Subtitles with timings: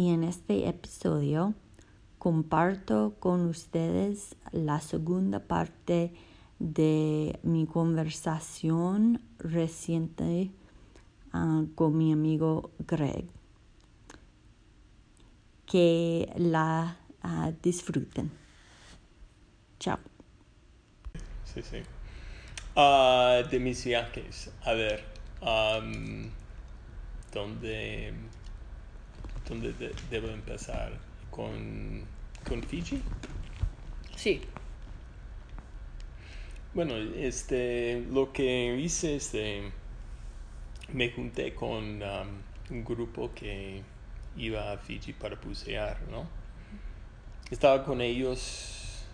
[0.00, 1.52] y en este episodio
[2.18, 6.14] comparto con ustedes la segunda parte
[6.58, 10.50] de mi conversación reciente
[11.34, 13.26] ah, con mi amigo Greg.
[15.66, 18.30] Que la ah, disfruten.
[19.78, 19.98] Chao.
[21.44, 21.82] Sí, sí.
[22.74, 25.04] Ah, de mis viajes, a ver,
[29.50, 30.92] ¿dónde, dónde debo empezar?
[31.30, 32.04] ¿Con,
[32.48, 33.02] ¿Con Fiji?
[34.16, 34.40] Sí.
[36.72, 39.72] Bueno, este, lo que hice, este,
[40.92, 42.00] me junté con
[42.70, 43.82] un grupo que
[44.36, 46.28] iba a Fiji para bucear, ¿no?
[47.50, 49.04] Estaba con ellos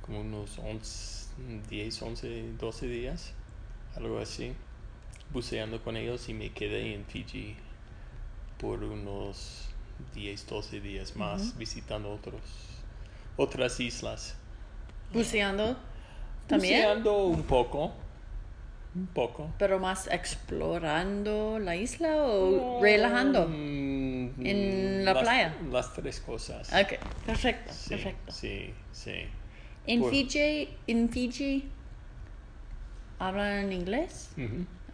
[0.00, 1.28] como unos 11,
[1.68, 3.34] 10, 11, 12 días,
[3.96, 4.54] algo así,
[5.32, 7.56] buceando con ellos y me quedé en Fiji
[8.64, 9.68] por unos
[10.14, 12.40] 10, 12 días más visitando otros,
[13.36, 14.36] otras islas.
[15.12, 15.76] ¿Buceando
[16.46, 16.80] también?
[16.80, 17.92] Buceando un poco,
[18.94, 19.52] un poco.
[19.58, 23.48] ¿Pero más explorando la isla o relajando?
[23.48, 25.54] Mm, ¿En la playa?
[25.70, 26.72] Las tres cosas.
[26.72, 28.32] Ok, perfecto, perfecto.
[28.32, 29.26] Sí, sí.
[29.86, 31.70] ¿En Fiji, en Fiji
[33.18, 34.30] hablan inglés?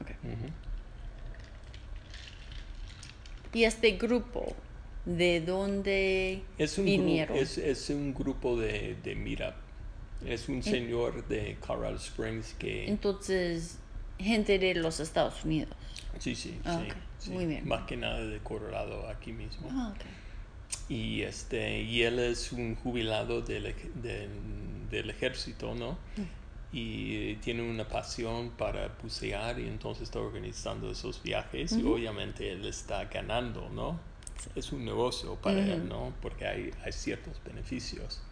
[0.00, 0.16] okay.
[3.52, 4.54] ¿Y este grupo
[5.04, 7.36] de dónde es un vinieron?
[7.36, 9.56] es, es, un grupo de, de Mira.
[10.26, 12.86] Es un señor de Coral Springs que...
[12.86, 13.78] Entonces,
[14.18, 15.74] gente de los Estados Unidos.
[16.18, 16.82] Sí, sí, ah,
[17.18, 17.66] sí, Muy bien.
[17.66, 19.68] Más que nada de Colorado, aquí mismo.
[19.70, 19.94] Ah,
[20.88, 23.74] y, este, y él es un jubilado del,
[24.90, 25.92] del, ejército, ¿no?
[25.92, 26.22] Mm.
[26.72, 32.64] Y tiene una pasión para bucear y entonces está organizando esos viajes y obviamente él
[32.64, 33.98] está ganando, ¿no?
[34.54, 36.12] Es un negocio para él, ¿no?
[36.22, 38.22] Porque hay, hay ciertos beneficios.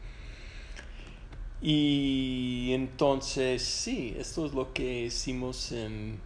[1.61, 6.21] Y entonces, sí, esto es lo que hicimos en...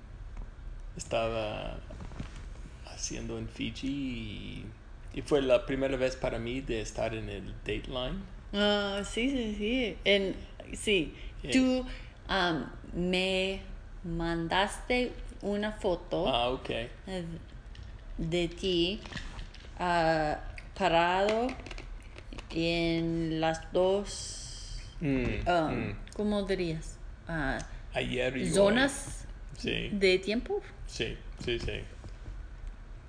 [0.96, 1.78] Estaba
[2.86, 4.66] haciendo en Fiji
[5.14, 8.18] y, fue la primera vez para mí de estar en el Dateline.
[8.52, 9.96] Ah, sí, sí, sí.
[10.04, 10.36] En,
[10.74, 11.14] sí,
[11.50, 11.86] tú
[12.28, 13.60] um, me
[14.04, 16.88] mandaste una foto ah, okay.
[18.18, 19.00] de ti
[19.80, 20.36] uh,
[20.74, 21.48] parado
[22.50, 24.42] en las dos
[25.02, 25.96] Mm, um, mm.
[26.14, 26.96] ¿Cómo dirías?
[27.28, 27.58] Uh,
[27.92, 29.26] Ayer y zonas
[29.62, 30.62] de tiempo.
[30.86, 31.80] Sí, sí, sí.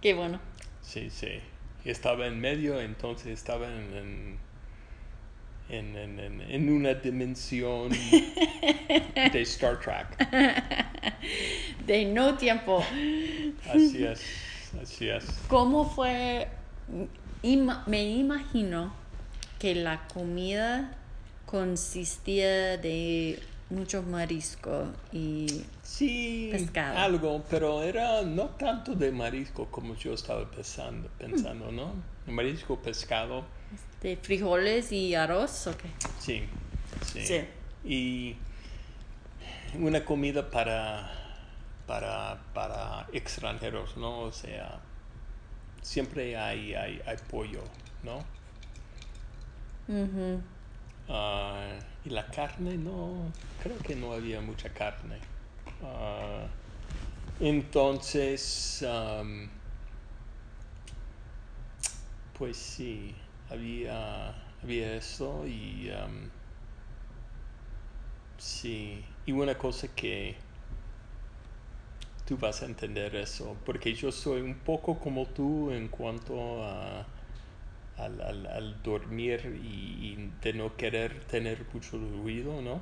[0.02, 0.40] Qué bueno.
[0.82, 1.40] Sí, sí.
[1.86, 4.40] Estaba en medio, entonces estaba en, en,
[5.70, 5.96] en,
[6.42, 10.18] en una dimensión de Star Trek.
[11.88, 12.84] De no tiempo.
[13.68, 14.22] Así es,
[14.82, 15.26] así es.
[15.48, 16.48] ¿Cómo fue?
[17.88, 18.94] me imagino
[19.60, 20.98] que la comida
[21.46, 23.40] consistía de
[23.74, 26.98] mucho marisco y sí, pescado.
[26.98, 31.94] algo, pero era no tanto de marisco como yo estaba pensando, pensando ¿no?
[32.28, 33.44] Marisco, pescado.
[34.02, 35.88] ¿De frijoles y arroz o qué?
[36.20, 36.44] Sí,
[37.06, 37.46] sí,
[37.84, 38.36] Y
[39.80, 41.12] una comida para,
[41.88, 44.20] para, para extranjeros, ¿no?
[44.20, 44.80] O sea,
[45.82, 47.64] siempre hay, hay, hay pollo,
[48.04, 48.24] ¿no?
[51.10, 53.32] Ah, y la carne, no,
[53.62, 55.18] creo que no había mucha carne.
[55.84, 56.48] Ah,
[57.40, 58.86] entonces,
[62.38, 63.16] pues sí,
[63.50, 64.30] había,
[64.62, 65.92] había eso y
[68.38, 70.36] sí, y una cosa que
[72.26, 77.06] tú vas a entender eso, porque yo soy un poco como tú en cuanto a
[77.98, 82.82] al, dormir y, de no querer tener mucho ruido, ¿no?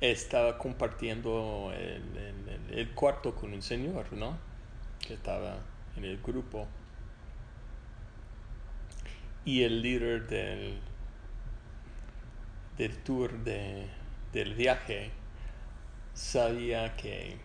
[0.00, 4.38] Estaba compartiendo el, cuarto con un señor, ¿no?
[5.06, 5.58] Que estaba
[5.96, 6.66] en el grupo.
[9.44, 10.78] Y el líder del,
[12.78, 13.86] del tour de,
[14.32, 15.10] del viaje
[16.14, 17.36] sabía que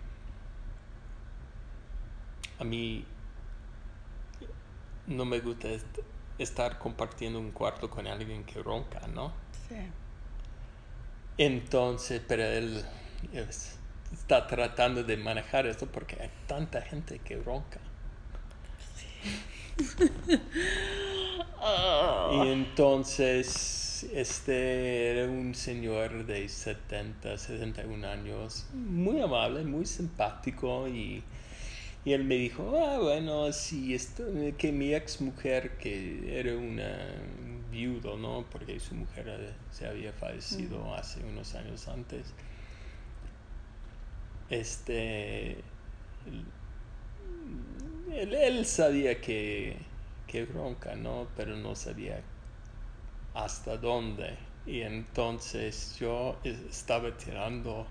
[2.60, 3.06] a mí
[5.07, 6.00] no me gusta est-
[6.40, 9.34] estar compartiendo un cuarto con alguien que ronca, ¿no?
[9.69, 9.75] Sí.
[11.38, 12.84] Entonces, pero él
[13.34, 13.78] es-
[14.13, 17.80] está tratando de manejar esto porque hay tanta gente que ronca.
[22.31, 31.24] Y entonces, este era un señor de 70, 71 años, muy amable, muy simpático y,
[32.06, 34.25] y él me dijo, ah, bueno, sí, esto,
[34.57, 37.24] que mi ex mujer, que era una
[37.72, 38.48] viudo, ¿no?
[38.52, 42.36] Porque su mujer eh, se había fallecido hace unos años antes.
[44.50, 45.63] Este,
[48.12, 49.86] él, él sabía que,
[50.28, 51.30] que ronca, ¿no?
[51.36, 52.24] Pero no sabía
[53.34, 54.38] hasta dónde.
[54.66, 57.88] Y entonces yo es- estaba tirando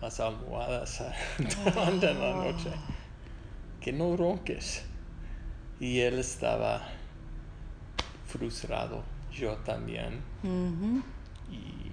[0.00, 1.02] las almohadas
[1.64, 2.70] durante la noche.
[3.86, 4.82] Que no ronques.
[5.78, 6.88] Y él estaba
[8.26, 9.04] frustrado.
[9.32, 10.20] Yo también.
[11.48, 11.92] Y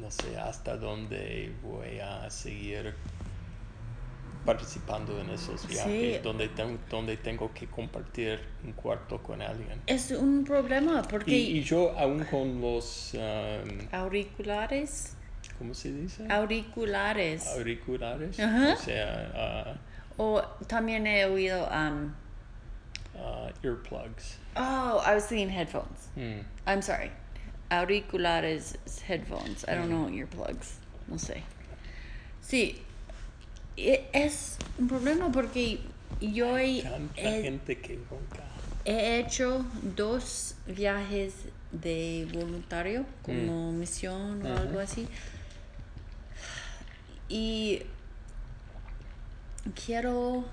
[0.00, 2.92] no sé hasta dónde voy a seguir
[4.44, 6.20] participando en esos viajes Sí.
[6.24, 9.80] donde, ten- donde tengo que compartir un cuarto con alguien.
[9.86, 15.16] Es un problema porque Y, y yo aún con los, um, auriculares,
[15.56, 16.26] ¿cómo se dice?
[16.28, 17.46] auriculares.
[17.46, 18.40] Auriculares.
[18.40, 18.72] Ajá.
[18.74, 19.74] O sea, ah,
[20.16, 22.12] o también he oído, um,
[23.18, 24.36] ah, earplugs.
[24.56, 26.08] oh, I was thinking headphones.
[26.16, 26.44] Mm.
[26.66, 27.10] I'm sorry.
[27.70, 29.64] Auriculares, is headphones.
[29.66, 30.74] I don't know earplugs.
[31.08, 31.42] No sé.
[32.42, 32.78] Sí.
[33.76, 35.80] e- Es un problema porque
[36.20, 36.84] yo he,
[38.86, 39.64] hecho
[39.96, 41.34] dos viajes
[41.72, 45.08] de voluntario como misión o algo así.
[47.28, 47.82] Y
[49.72, 50.44] quiero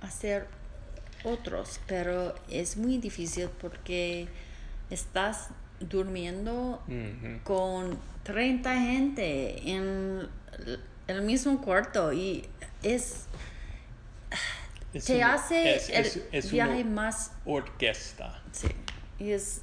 [0.00, 0.46] hacer
[1.24, 4.28] otros, pero es muy difícil porque
[4.90, 5.48] estás
[5.80, 6.82] durmiendo
[7.44, 10.28] con 30 gente en
[11.06, 12.46] el mismo cuarto y
[12.82, 13.24] es
[14.92, 18.40] Es te una- hace es- el es- viaje más orquesta.
[18.52, 18.68] sí,
[19.18, 19.62] y es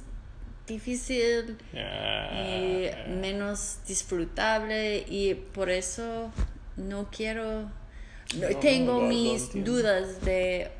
[0.66, 6.30] difícil y menos disfrutable y por eso
[6.76, 7.70] no quiero
[8.38, 10.70] no- No, tengo no, lo- lo mis dudas de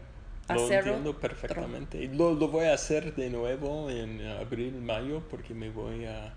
[0.48, 2.08] Lo hacerlo entiendo perfectamente.
[2.08, 6.32] Lo, lo voy a hacer de nuevo en abril, mayo, porque me voy a,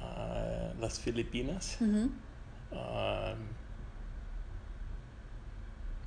[0.00, 1.78] a las Filipinas.
[1.80, 2.10] Ujú.
[2.72, 3.38] Um,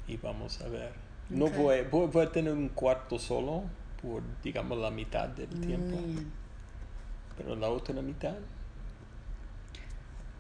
[0.08, 0.92] y vamos a ver.
[1.30, 1.56] No Ok.
[1.58, 3.64] voy, voy, voy a tener un cuarto solo
[4.02, 5.96] por, digamos, la mitad del tiempo.
[5.98, 6.32] Muy bien.
[7.38, 8.36] Pero la otra mitad,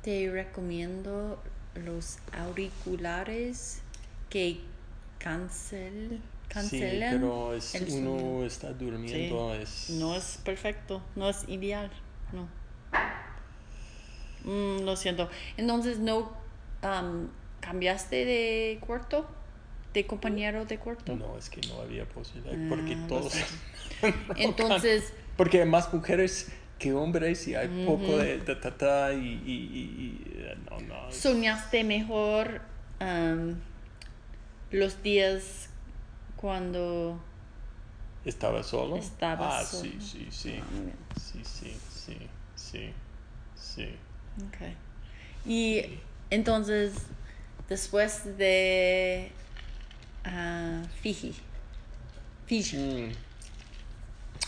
[0.02, 1.42] Te recomiendo
[1.76, 3.82] los auriculares
[4.30, 4.60] que
[5.18, 7.16] cancel, sí, cancelan.
[7.16, 8.46] pero es, el uno sonido.
[8.46, 9.90] está durmiendo, es...
[9.92, 11.92] No es perfecto, no es ideal,
[12.32, 12.48] no.
[14.44, 15.30] Mm, lo siento.
[15.58, 16.32] Entonces, ¿no
[16.82, 17.30] am,
[17.60, 19.28] cambiaste de cuarto?
[19.94, 21.16] ¿De compañero de cuarto?
[21.16, 23.34] No, es que no había posibilidad, Ah, porque lo todos...
[24.38, 29.52] Entonces, Porque más mujeres que hombres y hay poco de ta, ta, ta, y, y,
[29.52, 31.12] y- eh, no, no.
[31.12, 32.62] ¿soñaste mejor
[33.00, 33.60] am,
[34.72, 35.70] los días
[36.38, 37.22] cuando...
[38.26, 38.96] ¿Estaba solo?
[38.96, 39.84] Estaba ah, solo.
[39.84, 40.56] sí, sí, sí.
[40.60, 40.98] Ah, muy bien.
[41.18, 42.18] Sí, sí, sí,
[42.56, 42.94] sí,
[43.56, 43.90] sí.
[44.50, 44.76] Okay.
[45.46, 46.94] Y entonces,
[47.68, 49.32] después de
[50.24, 51.36] ah, Fiji,
[52.46, 53.29] Fiji, Mm.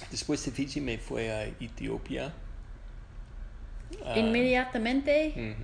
[0.09, 2.33] Después de Fiji me fue a Etiopía.
[4.05, 5.55] Ah, inmediatamente,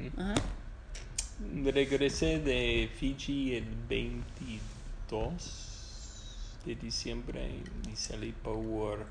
[1.64, 7.50] Regresé de Fiji el 22 de diciembre
[7.92, 9.06] y salí por,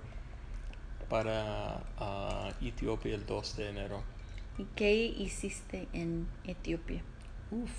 [1.08, 4.02] para ah, Etiopía el 2 de enero.
[4.58, 7.02] ¿y qué hiciste en Etiopía?
[7.50, 7.70] Uf,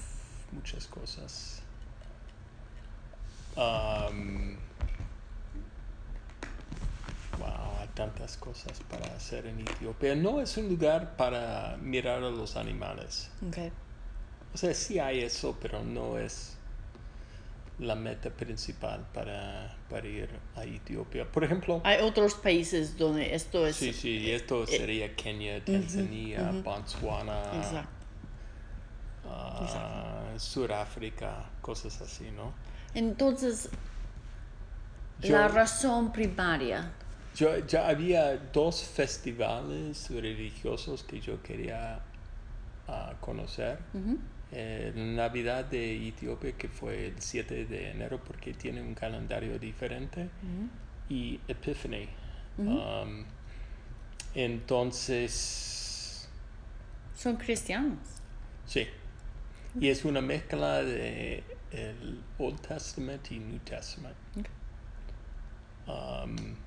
[0.51, 1.63] muchas cosas
[7.39, 10.13] wow, hay tantas cosas para hacer en Etiopía.
[10.15, 13.31] No es un lugar para mirar a los animales.
[13.49, 13.71] Okay.
[14.53, 16.53] O sea, sí hay eso, pero no es
[17.79, 21.25] la meta principal para, para ir a Etiopía.
[21.31, 23.75] Por ejemplo, Hay otros países donde esto es...
[23.75, 27.89] sí, sí, esto sería Kenia, Tanzania, Botswana, Exacto.
[29.25, 32.53] ah, Sudáfrica, cosas así, ¿no?
[32.93, 33.69] Entonces,
[35.21, 36.91] Yo- la razón primaria,
[37.37, 41.99] Yo, ya había dos festivales religiosos que yo quería
[42.87, 43.77] ah, conocer.
[44.51, 50.29] eh, Navidad de Etiopía, que fue el 7 de enero, porque tiene un calendario diferente,
[51.09, 52.09] y Epiphany.
[52.57, 53.23] Um,
[54.33, 56.27] entonces,
[57.15, 57.99] Son cristianos.
[58.65, 58.87] sí.
[59.79, 64.15] Y es una mezcla de el Old Testament y New Testament.
[65.85, 66.66] Um.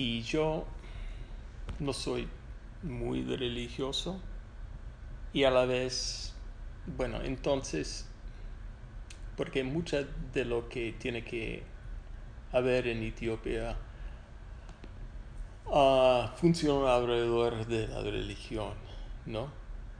[0.00, 0.64] Y yo
[1.80, 2.28] no soy
[2.82, 4.20] muy religioso
[5.32, 6.32] y a la vez,
[6.96, 8.06] bueno, entonces,
[9.36, 11.62] porque mucho de lo que tiene que
[12.52, 13.76] haber en Etiopía
[15.72, 18.74] ah, funciona alrededor de la religión,
[19.26, 19.48] ¿no?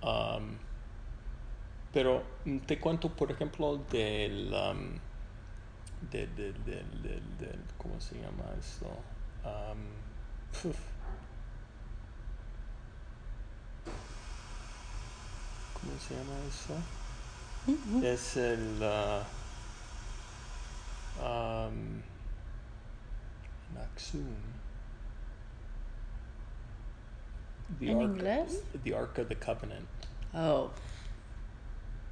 [0.02, 0.58] Am,
[1.92, 2.22] pero
[2.66, 4.54] te cuento, por ejemplo, del...
[4.54, 5.00] am,
[6.10, 8.86] de, de- del- del- del- ¿cómo se llama esto?
[10.52, 10.76] Puf.
[15.74, 16.74] ¿Cómo se llama eso?
[18.04, 18.82] Es el...
[21.22, 22.02] am,
[23.70, 24.26] en Aksum.
[27.78, 28.62] The ¿En Ark- inglés?
[28.82, 29.86] The Ark of the Covenant.
[30.34, 30.70] Oh.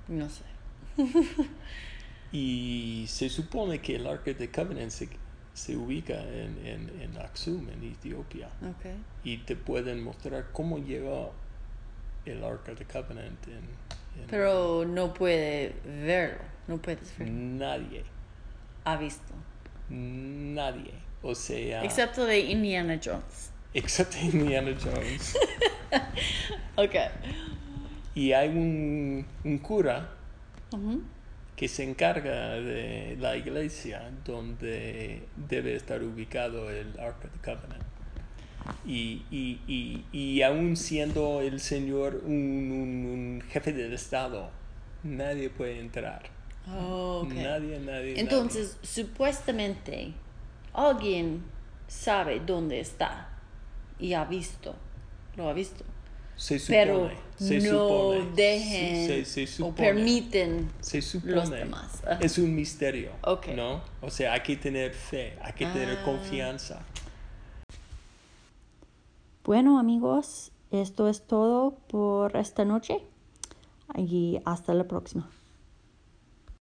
[0.09, 0.45] No sé.
[2.33, 5.09] Y se supone que el Ark of the Covenant se,
[5.57, 8.49] se ubica en, en, en Aksum, en Etiopía.
[8.63, 8.85] Ok.
[9.25, 11.33] Y te pueden mostrar cómo llegó
[12.27, 16.43] el of the Covenant en, en- Pero no puede verlo.
[16.69, 17.33] No puedes verlo.
[17.35, 18.05] nadie,
[18.85, 19.33] Ha visto.
[19.89, 20.93] nadie.
[21.23, 23.51] O sea, Excepto de Indiana Jones.
[23.73, 25.37] excepto Indiana Jones.
[26.77, 26.95] Ok.
[28.15, 30.11] y hay un, un cura.
[31.57, 37.83] Que se encarga de la iglesia donde debe estar ubicado el Ark of the Covenant.
[38.85, 44.51] Y, y, y, y aún siendo el Señor un, un- un jefe del Estado,
[45.05, 46.23] nadie puede entrar.
[46.69, 47.33] Oh, ok.
[47.33, 48.19] Nadie, nadie.
[48.21, 50.13] Entonces, supuestamente,
[50.75, 51.43] alguien
[51.87, 53.29] sabe dónde está
[54.01, 54.75] y ha visto.
[55.37, 55.85] Lo ha visto.
[56.37, 56.78] Se supone.
[56.85, 60.71] Pero se no supone, dejen se, se o permiten.
[60.81, 61.33] se supone.
[61.33, 62.02] los demás.
[62.21, 63.11] Es un misterio.
[63.55, 63.81] ¿No?
[64.02, 66.05] O sea, hay que tener fe, hay que tener Ah.
[66.05, 66.83] confianza.
[69.45, 73.00] Bueno, amigos, esto es todo por esta noche
[73.97, 75.31] y hasta la próxima.